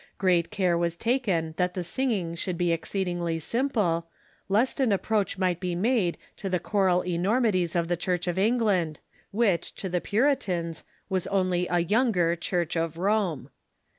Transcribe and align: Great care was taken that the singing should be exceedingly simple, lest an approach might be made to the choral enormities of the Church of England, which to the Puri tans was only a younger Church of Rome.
Great 0.17 0.49
care 0.49 0.75
was 0.75 0.95
taken 0.95 1.53
that 1.57 1.75
the 1.75 1.83
singing 1.83 2.33
should 2.33 2.57
be 2.57 2.71
exceedingly 2.71 3.37
simple, 3.37 4.07
lest 4.49 4.79
an 4.79 4.91
approach 4.91 5.37
might 5.37 5.59
be 5.59 5.75
made 5.75 6.17
to 6.35 6.49
the 6.49 6.57
choral 6.57 7.03
enormities 7.05 7.75
of 7.75 7.87
the 7.87 7.95
Church 7.95 8.25
of 8.25 8.39
England, 8.39 8.99
which 9.29 9.75
to 9.75 9.87
the 9.89 10.01
Puri 10.01 10.35
tans 10.35 10.83
was 11.07 11.27
only 11.27 11.67
a 11.67 11.81
younger 11.81 12.35
Church 12.35 12.75
of 12.75 12.97
Rome. 12.97 13.51